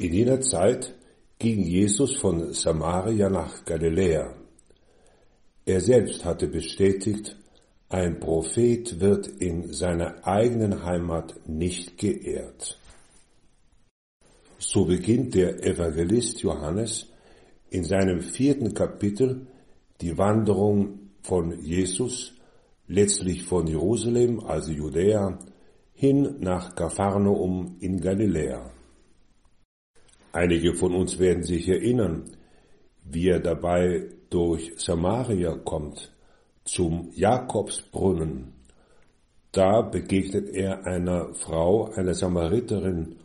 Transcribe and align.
In 0.00 0.14
jener 0.14 0.40
Zeit 0.40 0.94
ging 1.38 1.62
Jesus 1.62 2.16
von 2.16 2.54
Samaria 2.54 3.28
nach 3.28 3.66
Galiläa. 3.66 4.34
Er 5.66 5.80
selbst 5.82 6.24
hatte 6.24 6.48
bestätigt, 6.48 7.36
ein 7.90 8.18
Prophet 8.18 8.98
wird 8.98 9.26
in 9.26 9.74
seiner 9.74 10.26
eigenen 10.26 10.86
Heimat 10.86 11.34
nicht 11.46 11.98
geehrt. 11.98 12.78
So 14.58 14.86
beginnt 14.86 15.34
der 15.34 15.62
Evangelist 15.62 16.40
Johannes 16.40 17.06
in 17.68 17.84
seinem 17.84 18.22
vierten 18.22 18.72
Kapitel 18.72 19.48
die 20.00 20.16
Wanderung 20.16 21.10
von 21.20 21.62
Jesus, 21.62 22.32
letztlich 22.88 23.42
von 23.42 23.66
Jerusalem, 23.66 24.40
also 24.40 24.72
Judäa, 24.72 25.38
hin 25.92 26.36
nach 26.38 26.74
Kapharnaum 26.74 27.76
in 27.80 28.00
Galiläa. 28.00 28.79
Einige 30.32 30.74
von 30.74 30.94
uns 30.94 31.18
werden 31.18 31.42
sich 31.42 31.68
erinnern, 31.68 32.30
wie 33.04 33.28
er 33.28 33.40
dabei 33.40 34.10
durch 34.30 34.72
Samaria 34.76 35.56
kommt, 35.56 36.12
zum 36.64 37.10
Jakobsbrunnen. 37.14 38.52
Da 39.50 39.82
begegnet 39.82 40.48
er 40.50 40.86
einer 40.86 41.34
Frau, 41.34 41.90
einer 41.92 42.14
Samariterin, 42.14 43.16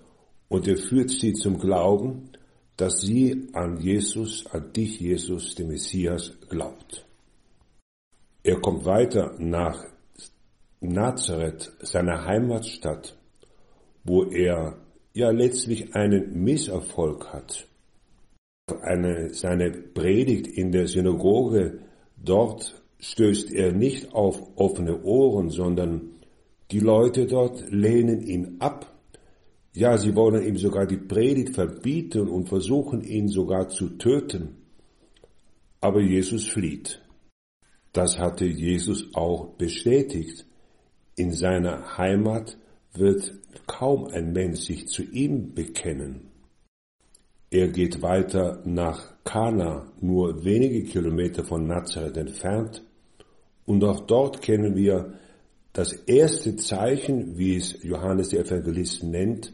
und 0.48 0.68
er 0.68 0.78
führt 0.78 1.12
sie 1.12 1.34
zum 1.34 1.60
Glauben, 1.60 2.32
dass 2.78 3.02
sie 3.02 3.50
an 3.54 3.80
Jesus, 3.80 4.46
an 4.48 4.74
dich 4.74 5.00
Jesus, 5.00 5.56
den 5.56 5.68
Messias, 5.68 6.34
glaubt. 6.50 7.06
Er 8.44 8.60
kommt 8.60 8.86
weiter 8.86 9.36
nach 9.38 9.86
Nazareth, 10.82 11.72
seiner 11.80 12.26
Heimatstadt, 12.26 13.18
wo 14.04 14.24
er 14.24 14.78
ja 15.16 15.32
letztlich 15.32 15.96
einen 15.96 16.44
Misserfolg 16.44 17.34
hat. 17.34 17.68
Eine, 18.82 19.34
seine 19.34 19.72
Predigt 19.72 20.48
in 20.48 20.72
der 20.72 20.88
Synagoge, 20.88 21.80
dort 22.18 22.82
stößt 23.00 23.52
er 23.54 23.72
nicht 23.72 24.14
auf 24.14 24.42
offene 24.58 25.04
Ohren, 25.04 25.50
sondern 25.50 26.10
die 26.72 26.80
Leute 26.80 27.28
dort 27.28 27.64
lehnen 27.72 28.22
ihn 28.22 28.58
ab. 28.60 28.94
Ja, 29.74 29.98
sie 29.98 30.16
wollen 30.16 30.44
ihm 30.44 30.58
sogar 30.58 30.86
die 30.86 30.98
Predigt 30.98 31.56
verbieten 31.56 32.28
und 32.28 32.50
versuchen 32.50 33.02
ihn 33.02 33.30
sogar 33.30 33.70
zu 33.70 33.98
töten. 33.98 34.58
Aber 35.80 36.02
Jesus 36.02 36.48
flieht. 36.48 37.02
Das 37.94 38.20
hatte 38.20 38.46
Jesus 38.46 39.14
auch 39.14 39.54
bestätigt. 39.58 40.46
In 41.16 41.32
seiner 41.32 41.98
Heimat 41.98 42.58
wird 42.98 43.34
kaum 43.68 44.06
ein 44.08 44.34
Mensch 44.34 44.62
sich 44.62 44.88
zu 44.88 45.04
ihm 45.04 45.54
bekennen. 45.54 46.32
Er 47.50 47.70
geht 47.70 48.02
weiter 48.02 48.62
nach 48.66 49.14
Kana, 49.24 49.92
nur 50.02 50.44
wenige 50.44 50.84
Kilometer 50.84 51.44
von 51.44 51.68
Nazareth 51.68 52.18
entfernt, 52.18 52.84
und 53.66 53.84
auch 53.84 54.02
dort 54.02 54.42
kennen 54.42 54.76
wir 54.76 55.14
das 55.74 55.92
erste 55.92 56.56
Zeichen, 56.56 57.38
wie 57.38 57.58
es 57.58 57.84
Johannes 57.84 58.30
der 58.30 58.46
Evangelist 58.46 59.04
nennt, 59.04 59.54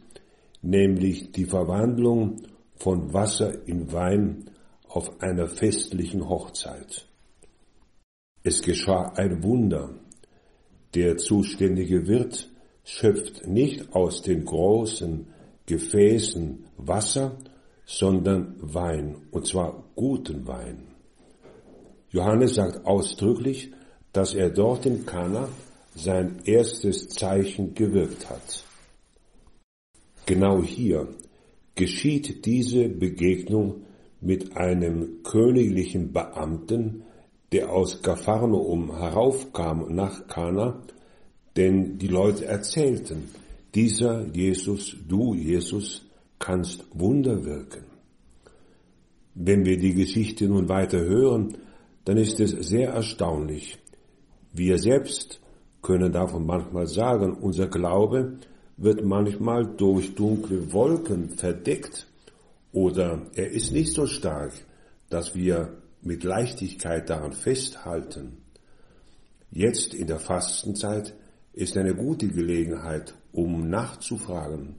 nämlich 0.61 1.31
die 1.31 1.45
Verwandlung 1.45 2.43
von 2.75 3.13
Wasser 3.13 3.67
in 3.67 3.91
Wein 3.91 4.51
auf 4.87 5.21
einer 5.21 5.47
festlichen 5.47 6.27
Hochzeit. 6.27 7.07
Es 8.43 8.61
geschah 8.61 9.13
ein 9.16 9.43
Wunder. 9.43 9.95
Der 10.93 11.17
zuständige 11.17 12.07
Wirt 12.07 12.50
schöpft 12.83 13.47
nicht 13.47 13.93
aus 13.93 14.21
den 14.21 14.45
großen 14.45 15.27
Gefäßen 15.65 16.65
Wasser, 16.77 17.37
sondern 17.85 18.55
Wein, 18.59 19.27
und 19.31 19.47
zwar 19.47 19.83
guten 19.95 20.47
Wein. 20.47 20.87
Johannes 22.09 22.55
sagt 22.55 22.85
ausdrücklich, 22.85 23.71
dass 24.11 24.33
er 24.33 24.49
dort 24.49 24.85
in 24.85 25.05
Kana 25.05 25.47
sein 25.95 26.39
erstes 26.45 27.07
Zeichen 27.09 27.73
gewirkt 27.73 28.29
hat. 28.29 28.63
Genau 30.25 30.61
hier 30.61 31.07
geschieht 31.75 32.45
diese 32.45 32.89
Begegnung 32.89 33.85
mit 34.19 34.55
einem 34.55 35.23
königlichen 35.23 36.13
Beamten, 36.13 37.03
der 37.51 37.71
aus 37.71 38.01
Kapharnaum 38.01 38.97
heraufkam 38.97 39.93
nach 39.93 40.27
Kana 40.27 40.81
denn 41.56 41.97
die 41.97 42.07
Leute 42.07 42.45
erzählten, 42.45 43.29
dieser 43.75 44.25
Jesus, 44.28 44.95
du 45.07 45.34
Jesus, 45.34 46.03
kannst 46.39 46.85
Wunder 46.94 47.45
wirken. 47.45 47.85
Wenn 49.35 49.66
wir 49.66 49.78
die 49.78 49.94
Geschichte 49.94 50.45
nun 50.45 50.67
weiter 50.67 51.00
hören, 51.00 51.57
dann 52.06 52.17
ist 52.17 52.40
es 52.40 52.51
sehr 52.67 52.90
erstaunlich. 52.90 53.78
Wir 54.51 54.78
selbst 54.78 55.40
können 55.81 56.11
davon 56.11 56.45
manchmal 56.45 56.88
sagen, 56.88 57.34
unser 57.34 57.67
Glaube 57.67 58.38
wird 58.78 59.06
manchmal 59.06 59.66
durch 59.66 60.16
dunkle 60.16 60.73
Wolken 60.73 61.29
verdeckt 61.29 62.07
oder 62.73 63.22
er 63.35 63.51
ist 63.51 63.72
nicht 63.72 63.94
so 63.94 64.06
stark, 64.06 64.53
dass 65.09 65.35
wir 65.35 65.78
mit 66.01 66.23
Leichtigkeit 66.23 67.09
daran 67.09 67.34
festhalten. 67.34 68.38
Jetzt 69.51 69.94
in 69.94 70.07
der 70.07 70.19
Fastenzeit 70.19 71.13
ist 71.53 71.78
eine 71.78 71.95
gute 71.95 72.28
Gelegenheit, 72.28 73.13
um 73.31 73.69
nachzufragen, 73.69 74.75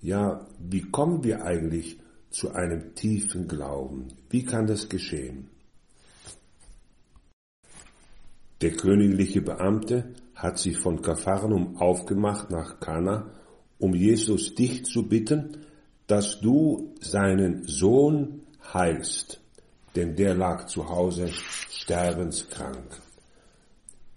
ja, 0.00 0.46
wie 0.58 0.82
kommen 0.82 1.24
wir 1.24 1.44
eigentlich 1.44 1.98
zu 2.30 2.52
einem 2.52 2.94
tiefen 2.94 3.48
Glauben? 3.48 4.08
Wie 4.28 4.44
kann 4.44 4.66
das 4.66 4.88
geschehen? 4.88 5.48
Der 8.60 8.72
königliche 8.72 9.42
Beamte 9.42 10.14
hat 10.34 10.58
sich 10.58 10.78
von 10.78 11.02
Kapharnaum 11.02 11.76
aufgemacht 11.76 12.50
nach 12.50 12.80
Kana, 12.80 13.30
um 13.78 13.94
Jesus 13.94 14.54
dich 14.54 14.84
zu 14.84 15.08
bitten, 15.08 15.58
dass 16.06 16.40
du 16.40 16.94
seinen 17.00 17.66
Sohn 17.66 18.42
heilst, 18.72 19.40
denn 19.96 20.16
der 20.16 20.34
lag 20.34 20.66
zu 20.66 20.88
Hause 20.88 21.28
sterbenskrank. 21.30 23.03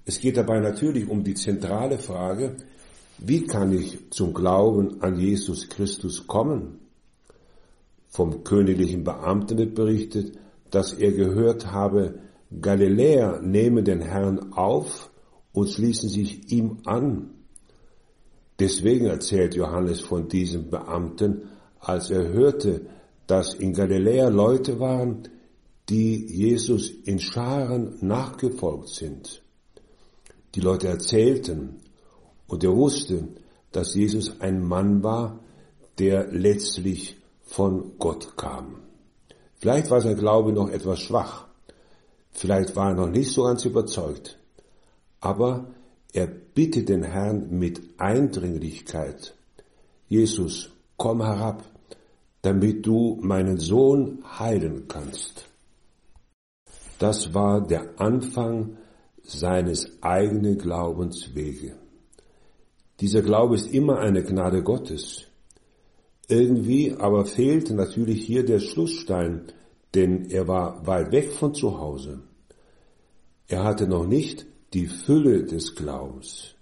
Es 0.07 0.22
geht 0.22 0.38
dabei 0.38 0.62
natürlich 0.62 1.09
um 1.09 1.25
die 1.25 1.34
zentrale 1.34 1.97
Frage, 1.97 2.56
wie 3.18 3.45
kann 3.45 3.73
ich 3.73 4.09
zum 4.09 4.34
Glauben 4.34 5.01
an 5.01 5.19
Jesus 5.19 5.68
Christus 5.68 6.28
kommen? 6.28 6.79
Vom 8.07 8.45
königlichen 8.45 9.03
Beamten 9.03 9.57
wird 9.57 9.75
berichtet, 9.75 10.40
dass 10.72 10.94
er 10.94 11.12
gehört 11.12 11.73
habe, 11.73 12.19
Galiläer 12.62 13.41
nehmen 13.41 13.84
den 13.84 14.00
Herrn 14.00 14.53
auf 14.53 15.12
und 15.51 15.69
schließen 15.69 16.07
sich 16.07 16.53
ihm 16.53 16.78
an. 16.85 17.31
Deswegen 18.59 19.07
erzählt 19.07 19.56
Johannes 19.56 20.00
von 20.00 20.30
diesem 20.30 20.69
Beamten, 20.69 21.50
als 21.81 22.12
er 22.12 22.30
hörte, 22.30 22.86
dass 23.27 23.56
in 23.56 23.74
Galiläa 23.74 24.30
Leute 24.30 24.80
waren, 24.80 25.24
die 25.89 26.25
Jesus 26.27 26.89
in 26.89 27.19
Scharen 27.19 27.98
nachgefolgt 28.00 28.88
sind. 28.88 29.44
Die 30.57 30.63
Leute 30.63 30.88
erzählten 30.88 31.75
und 32.48 32.63
er 32.63 32.75
wusste, 32.75 33.27
dass 33.71 33.94
Jesus 33.94 34.42
ein 34.42 34.68
Mann 34.68 35.04
war, 35.04 35.39
der 36.00 36.31
letztlich 36.31 37.15
von 37.44 38.00
Gott 38.00 38.36
kam. 38.38 38.80
Vielleicht 39.59 39.92
war 39.92 40.01
sein 40.01 40.18
Glaube 40.18 40.54
noch 40.54 40.71
etwas 40.71 41.00
schwach, 41.00 41.45
vielleicht 42.31 42.75
war 42.75 42.89
er 42.89 42.95
noch 42.95 43.09
nicht 43.09 43.31
so 43.31 43.44
ganz 43.44 43.65
überzeugt, 43.65 44.39
aber 45.19 45.68
er 46.12 46.25
bittet 46.25 46.89
den 46.89 47.04
Herrn 47.04 47.51
mit 47.51 47.80
Eindringlichkeit, 48.00 49.36
Jesus, 50.07 50.71
komm 50.98 51.21
herab, 51.21 51.65
damit 52.42 52.83
du 52.83 53.19
meinen 53.21 53.59
Sohn 53.59 54.24
heilen 54.39 54.88
kannst. 54.88 55.45
Das 56.98 57.36
war 57.36 57.62
der 57.62 58.01
Anfang 58.01 58.77
seines 59.27 60.01
eigenen 60.01 60.57
Glaubenswege. 60.57 61.75
Dieser 63.00 63.21
Glaube 63.21 63.56
ist 63.56 63.74
immer 63.74 64.00
eine 64.00 64.24
Gnade 64.24 64.63
Gottes. 64.63 65.27
Irgendwie 66.27 66.95
aber 66.97 67.25
fehlt 67.25 67.69
natürlich 67.69 68.25
hier 68.25 68.45
der 68.45 68.59
Schlussstein, 68.59 69.44
denn 69.94 70.29
er 70.29 70.47
war 70.47 70.85
weit 70.88 71.12
weg 71.12 71.31
von 71.31 71.53
zu 71.53 71.79
Hause. 71.79 72.21
Er 73.47 73.63
hatte 73.63 73.88
noch 73.88 74.07
nicht 74.07 74.45
die 74.74 74.88
Fülle 74.88 75.44
des 75.44 75.75
Glaubens. 75.75 76.56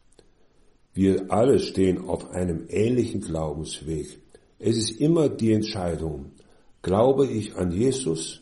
Wir 0.93 1.31
alle 1.31 1.59
stehen 1.59 2.07
auf 2.07 2.31
einem 2.31 2.65
ähnlichen 2.69 3.21
Glaubensweg. 3.21 4.19
Es 4.59 4.77
ist 4.77 4.99
immer 5.01 5.29
die 5.29 5.51
Entscheidung, 5.51 6.31
glaube 6.81 7.27
ich 7.27 7.55
an 7.55 7.71
Jesus 7.71 8.41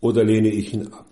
oder 0.00 0.24
lehne 0.24 0.48
ich 0.48 0.72
ihn 0.72 0.88
ab? 0.88 1.09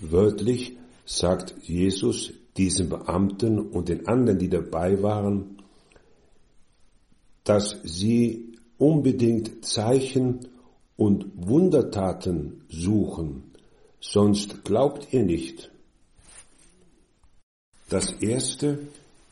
Wörtlich 0.00 0.76
sagt 1.04 1.54
Jesus 1.62 2.32
diesem 2.56 2.88
Beamten 2.88 3.58
und 3.58 3.88
den 3.88 4.06
anderen, 4.08 4.38
die 4.38 4.48
dabei 4.48 5.02
waren, 5.02 5.58
dass 7.44 7.76
sie 7.84 8.52
unbedingt 8.78 9.64
Zeichen 9.64 10.48
und 10.96 11.26
Wundertaten 11.36 12.64
suchen, 12.68 13.44
sonst 14.00 14.64
glaubt 14.64 15.12
ihr 15.12 15.22
nicht. 15.22 15.70
Das 17.88 18.12
erste 18.12 18.78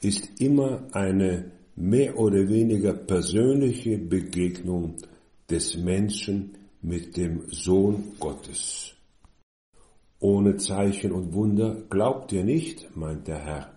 ist 0.01 0.41
immer 0.41 0.85
eine 0.93 1.51
mehr 1.77 2.19
oder 2.19 2.49
weniger 2.49 2.93
persönliche 2.93 3.99
Begegnung 3.99 4.97
des 5.51 5.77
Menschen 5.77 6.55
mit 6.81 7.17
dem 7.17 7.43
Sohn 7.51 8.13
Gottes. 8.21 8.94
Ohne 10.25 10.57
Zeichen 10.57 11.13
und 11.13 11.35
Wunder 11.35 11.83
glaubt 11.91 12.33
ihr 12.33 12.45
nicht, 12.45 12.97
meint 12.97 13.29
der 13.29 13.41
Herr. 13.41 13.75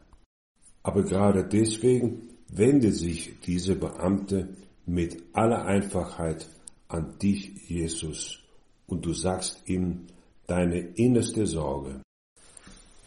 Aber 0.81 1.03
gerade 1.03 1.43
deswegen 1.45 2.29
wendet 2.47 2.95
sich 2.95 3.33
diese 3.45 3.75
Beamte 3.75 4.55
mit 4.85 5.21
aller 5.33 5.65
Einfachheit 5.65 6.47
an 6.87 7.19
dich, 7.21 7.51
Jesus, 7.67 8.39
und 8.87 9.05
du 9.05 9.11
sagst 9.11 9.67
ihm 9.67 10.07
deine 10.45 10.79
innerste 10.79 11.45
Sorge. 11.45 12.01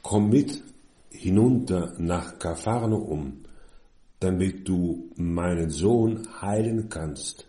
Komm 0.03 0.29
mit 0.29 0.63
hinunter 1.09 1.95
nach 1.97 2.39
Kapharnaum, 2.39 3.47
damit 4.19 4.69
du 4.69 5.09
meinen 5.17 5.71
Sohn 5.71 6.29
heilen 6.43 6.91
kannst, 6.91 7.49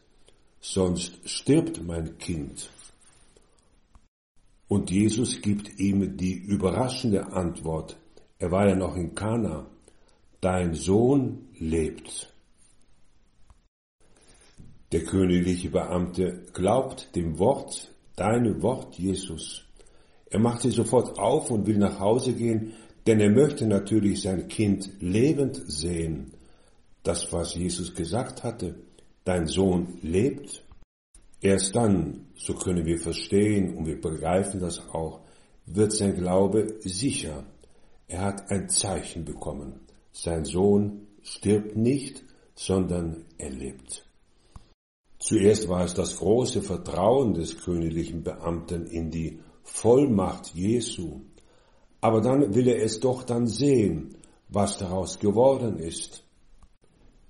sonst 0.61 1.19
stirbt 1.29 1.83
mein 1.83 2.17
Kind. 2.17 2.69
Und 4.71 4.89
Jesus 4.89 5.41
gibt 5.41 5.81
ihm 5.81 6.15
die 6.15 6.31
überraschende 6.31 7.33
Antwort. 7.33 7.97
Er 8.39 8.51
war 8.51 8.69
ja 8.69 8.73
noch 8.73 8.95
in 8.95 9.13
Kana. 9.13 9.67
Dein 10.39 10.75
Sohn 10.75 11.49
lebt. 11.59 12.33
Der 14.93 15.03
königliche 15.03 15.69
Beamte 15.71 16.45
glaubt 16.53 17.13
dem 17.17 17.37
Wort, 17.37 17.93
deinem 18.15 18.61
Wort, 18.61 18.97
Jesus. 18.97 19.65
Er 20.29 20.39
macht 20.39 20.61
sich 20.61 20.73
sofort 20.73 21.19
auf 21.19 21.51
und 21.51 21.67
will 21.67 21.77
nach 21.77 21.99
Hause 21.99 22.31
gehen, 22.31 22.71
denn 23.05 23.19
er 23.19 23.29
möchte 23.29 23.67
natürlich 23.67 24.21
sein 24.21 24.47
Kind 24.47 24.89
lebend 25.01 25.61
sehen. 25.67 26.31
Das, 27.03 27.33
was 27.33 27.55
Jesus 27.55 27.93
gesagt 27.93 28.45
hatte, 28.45 28.75
dein 29.25 29.47
Sohn 29.47 29.97
lebt. 30.01 30.60
Erst 31.41 31.75
dann, 31.75 32.27
so 32.35 32.53
können 32.53 32.85
wir 32.85 32.99
verstehen 32.99 33.75
und 33.75 33.87
wir 33.87 33.99
begreifen 33.99 34.59
das 34.59 34.79
auch, 34.89 35.21
wird 35.65 35.91
sein 35.91 36.15
Glaube 36.15 36.75
sicher. 36.81 37.43
Er 38.07 38.21
hat 38.21 38.51
ein 38.51 38.69
Zeichen 38.69 39.25
bekommen. 39.25 39.81
Sein 40.11 40.45
Sohn 40.45 41.07
stirbt 41.23 41.75
nicht, 41.75 42.23
sondern 42.53 43.25
er 43.39 43.49
lebt. 43.49 44.05
Zuerst 45.17 45.67
war 45.67 45.83
es 45.83 45.93
das 45.93 46.17
große 46.17 46.61
Vertrauen 46.61 47.33
des 47.33 47.57
königlichen 47.57 48.23
Beamten 48.23 48.85
in 48.85 49.09
die 49.09 49.39
Vollmacht 49.63 50.53
Jesu. 50.53 51.21
Aber 52.01 52.21
dann 52.21 52.53
will 52.53 52.67
er 52.67 52.83
es 52.83 52.99
doch 52.99 53.23
dann 53.23 53.47
sehen, 53.47 54.17
was 54.49 54.77
daraus 54.77 55.19
geworden 55.19 55.79
ist. 55.79 56.23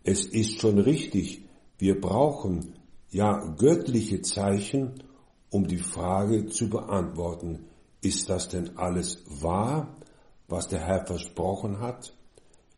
Es 0.03 0.25
ist 0.25 0.59
schon 0.59 0.79
richtig, 0.79 1.45
wir 1.77 1.99
brauchen 1.99 2.73
ja 3.11 3.45
göttliche 3.57 4.21
Zeichen, 4.21 5.03
um 5.49 5.67
die 5.67 5.77
Frage 5.77 6.47
zu 6.47 6.69
beantworten, 6.69 7.67
ist 8.01 8.29
das 8.29 8.49
denn 8.49 8.77
alles 8.77 9.23
wahr, 9.27 9.95
was 10.47 10.67
der 10.67 10.79
Herr 10.79 11.05
versprochen 11.05 11.79
hat? 11.79 12.13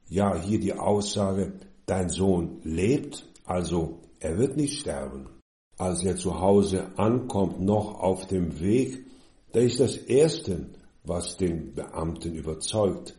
Ja, 0.10 0.36
hier 0.36 0.60
die 0.60 0.74
Aussage, 0.74 1.54
dein 1.86 2.10
Sohn 2.10 2.60
lebt, 2.64 3.30
also 3.46 4.00
er 4.20 4.38
wird 4.38 4.58
nicht 4.58 4.80
sterben. 4.80 5.30
Als 5.78 6.04
er 6.04 6.16
zu 6.16 6.40
Hause 6.40 6.98
ankommt, 6.98 7.62
noch 7.62 8.00
auf 8.00 8.28
dem 8.28 8.60
Weg, 8.60 9.06
da 9.54 9.60
ist 9.60 9.80
das 9.80 9.98
Erste, 9.98 10.68
was 11.04 11.38
den 11.38 11.74
Beamten 11.74 12.34
überzeugt. 12.34 13.16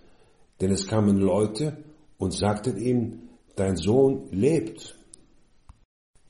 Denn 0.60 0.70
es 0.70 0.86
kamen 0.86 1.18
Leute 1.18 1.84
und 2.18 2.32
sagten 2.32 2.76
ihm, 2.76 3.28
dein 3.56 3.76
Sohn 3.76 4.28
lebt. 4.30 4.96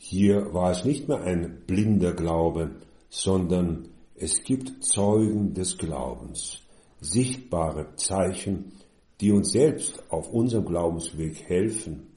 Hier 0.06 0.52
war 0.52 0.70
es 0.70 0.84
nicht 0.84 1.08
mehr 1.08 1.22
ein 1.22 1.62
blinder 1.66 2.12
Glaube, 2.12 2.72
sondern 3.08 3.88
es 4.14 4.44
gibt 4.44 4.84
Zeugen 4.84 5.54
des 5.54 5.78
Glaubens, 5.78 6.60
sichtbare 7.00 7.96
Zeichen, 7.96 8.72
die 9.22 9.32
uns 9.32 9.52
selbst 9.52 10.04
auf 10.10 10.30
unserem 10.30 10.66
Glaubensweg 10.66 11.48
helfen. 11.48 12.08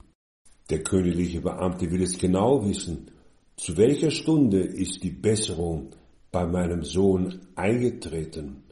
Der 0.68 0.82
königliche 0.82 1.40
Beamte 1.40 1.90
will 1.90 2.02
es 2.02 2.18
genau 2.18 2.62
wissen, 2.68 3.10
zu 3.56 3.78
welcher 3.78 4.10
Stunde 4.10 4.60
ist 4.60 5.02
die 5.02 5.10
Besserung 5.10 5.92
bei 6.30 6.46
meinem 6.46 6.84
Sohn 6.84 7.40
eingetreten. 7.54 8.64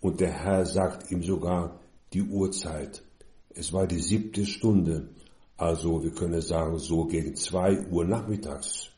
Und 0.00 0.20
der 0.20 0.32
Herr 0.44 0.66
sagt 0.66 1.10
ihm 1.10 1.22
sogar 1.22 1.80
die 2.12 2.22
Uhrzeit. 2.22 3.02
Es 3.48 3.72
war 3.72 3.86
die 3.86 4.00
siebte 4.00 4.44
Stunde 4.44 5.08
also 5.56 6.02
wir 6.02 6.12
können 6.12 6.40
sagen 6.40 6.78
so 6.78 7.04
gegen 7.04 7.36
zwei 7.36 7.86
Uhr 7.88 8.04
nachmittags. 8.04 8.90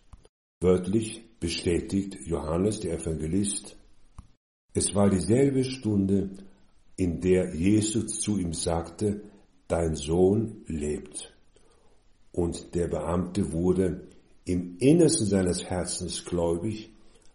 Wörtlich 0.61 1.25
bestätigt 1.39 2.19
Johannes 2.27 2.81
der 2.81 2.99
Evangelist, 2.99 3.77
es 4.75 4.95
war 4.95 5.09
dieselbe 5.09 5.65
Stunde, 5.65 6.31
in 6.97 7.21
der 7.21 7.55
Jesus 7.55 8.21
zu 8.21 8.39
ihm 8.39 8.53
sagte, 8.53 9.23
dein 9.67 9.95
Sohn 9.95 10.63
lebt. 10.67 11.33
Und 12.33 12.75
der 12.75 12.89
Beamte 12.89 13.53
wurde 13.53 14.09
im 14.45 14.77
Innersten 14.79 15.27
seines 15.27 15.65
Herzens 15.65 16.25
gläubig, 16.25 16.93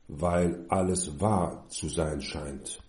weil 0.08 0.66
alles 0.70 1.20
wahr 1.20 1.66
zu 1.70 1.90
sein 1.90 2.22
scheint. 2.22 2.82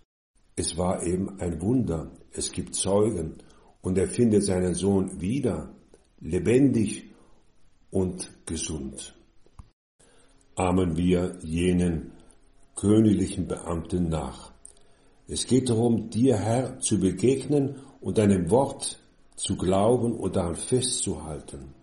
Es 0.56 0.76
war 0.76 1.02
eben 1.04 1.40
ein 1.40 1.60
Wunder, 1.60 2.10
es 2.32 2.52
gibt 2.52 2.74
Zeugen, 2.74 3.38
und 3.82 3.98
er 3.98 4.08
findet 4.08 4.44
seinen 4.44 4.74
Sohn 4.74 5.20
wieder, 5.20 5.74
lebendig 6.21 7.11
und 7.90 8.30
gesund. 8.47 9.14
Ahmen 10.56 10.97
wir 10.97 11.38
jenen 11.42 12.12
königlichen 12.76 13.47
Beamten 13.47 14.09
nach. 14.09 14.52
Es 15.26 15.47
geht 15.47 15.71
darum, 15.71 16.11
dir 16.11 16.37
Herr 16.37 16.80
zu 16.80 17.00
begegnen 17.00 17.76
und 18.00 18.18
deinem 18.18 18.50
Wort 18.50 18.99
zu 19.37 19.56
glauben 19.56 20.12
und 20.12 20.37
daran 20.37 20.56
festzuhalten. 20.56 21.75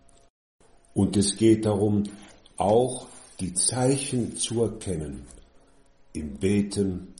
Und 0.94 1.18
es 1.18 1.36
geht 1.38 1.66
darum, 1.66 2.04
auch 2.58 3.08
die 3.40 3.54
Zeichen 3.54 4.38
zu 4.38 4.62
erkennen, 4.64 5.26
im 6.14 6.38
Beten, 6.38 7.16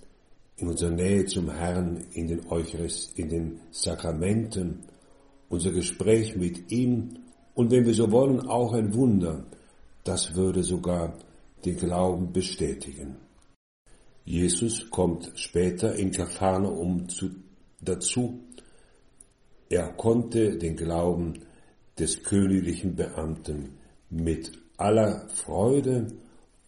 in 0.58 0.68
unserer 0.68 0.92
Nähe 0.92 1.26
zum 1.26 1.50
Herrn, 1.50 2.06
in 2.14 2.28
den 2.28 2.46
Eucharist, 2.48 3.18
in 3.18 3.30
den 3.30 3.60
Sakramenten, 3.72 4.84
unser 5.52 5.72
Gespräch 5.72 6.36
mit 6.36 6.72
ihm 6.72 7.10
und 7.54 7.72
wenn 7.72 7.86
wir 7.86 7.94
so 7.94 8.10
wollen, 8.12 8.40
auch 8.48 8.74
ein 8.74 8.94
Wunder, 8.94 9.46
das 10.04 10.34
würde 10.34 10.64
sogar 10.64 11.18
den 11.66 11.78
Glauben 11.78 12.32
bestätigen. 12.32 13.18
Jesus 14.24 14.90
kommt 14.90 15.32
später 15.36 15.96
in 15.96 16.12
Kapharnaum 16.12 17.10
zu, 17.10 17.32
dazu. 17.82 18.40
Er 19.70 19.90
konnte 19.94 20.58
den 20.58 20.76
Glauben 20.78 21.40
des 22.00 22.24
königlichen 22.24 22.96
Beamten 22.96 23.78
mit 24.10 24.52
aller 24.78 25.28
Freude 25.30 26.08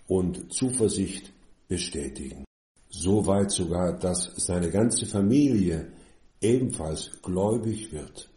und 0.08 0.54
Zuversicht 0.54 1.32
bestätigen. 1.68 2.44
Soweit 2.90 3.50
sogar, 3.50 3.98
dass 3.98 4.32
seine 4.36 4.70
ganze 4.70 5.06
Familie 5.06 5.94
ebenfalls 6.42 7.12
gläubig 7.22 7.92
wird 7.92 8.33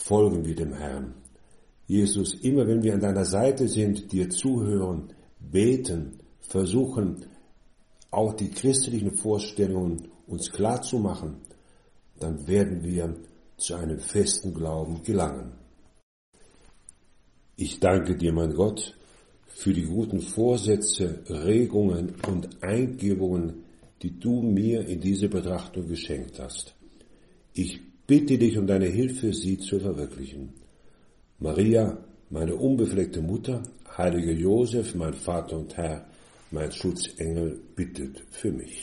folgen 0.00 0.44
wir 0.44 0.54
dem 0.54 0.72
Herrn. 0.72 1.14
Jesus, 1.86 2.34
immer 2.34 2.66
wenn 2.66 2.82
wir 2.82 2.94
an 2.94 3.00
deiner 3.00 3.24
Seite 3.24 3.68
sind, 3.68 4.12
dir 4.12 4.30
zuhören, 4.30 5.12
beten, 5.38 6.18
versuchen, 6.40 7.26
auch 8.10 8.32
die 8.34 8.50
christlichen 8.50 9.12
Vorstellungen 9.12 10.08
uns 10.26 10.50
klar 10.50 10.82
zu 10.82 10.98
machen, 10.98 11.36
dann 12.18 12.46
werden 12.46 12.82
wir 12.82 13.14
zu 13.56 13.74
einem 13.74 13.98
festen 13.98 14.54
Glauben 14.54 15.02
gelangen. 15.02 15.52
Ich 17.56 17.78
danke 17.78 18.16
dir, 18.16 18.32
mein 18.32 18.54
Gott, 18.54 18.96
für 19.46 19.74
die 19.74 19.84
guten 19.84 20.20
Vorsätze, 20.20 21.22
Regungen 21.28 22.14
und 22.26 22.62
Eingebungen, 22.62 23.64
die 24.00 24.18
du 24.18 24.40
mir 24.40 24.86
in 24.86 25.00
diese 25.00 25.28
Betrachtung 25.28 25.86
geschenkt 25.88 26.38
hast. 26.38 26.74
Ich 27.52 27.80
bitte 28.10 28.36
dich 28.38 28.58
um 28.58 28.66
deine 28.66 28.86
Hilfe, 28.86 29.32
sie 29.32 29.56
zu 29.56 29.78
verwirklichen. 29.78 30.48
Maria, 31.38 31.96
meine 32.28 32.56
unbefleckte 32.56 33.22
Mutter, 33.22 33.62
heiliger 33.96 34.32
Josef, 34.32 34.96
mein 34.96 35.14
Vater 35.14 35.56
und 35.56 35.76
Herr, 35.76 36.08
mein 36.50 36.72
Schutzengel, 36.72 37.60
bittet 37.76 38.24
für 38.32 38.50
mich. 38.50 38.78